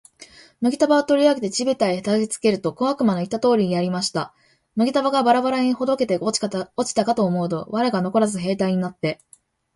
[0.61, 4.33] 麦束を取り上げて地べたへ叩きつけると、小悪魔の言った通りやりました。
[4.75, 9.19] 麦束がバラバラに解けて落ちたかと思うと、藁がのこらず兵隊になって、